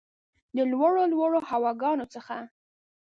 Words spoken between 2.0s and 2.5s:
څخه